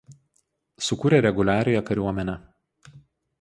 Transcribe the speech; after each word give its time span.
Sukūrė 0.85 1.19
reguliariąją 1.25 1.83
kariuomenę. 1.91 2.37